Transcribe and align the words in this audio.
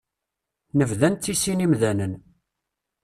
Nebda 0.77 1.07
nettissin 1.09 1.61
imdanen. 1.65 2.13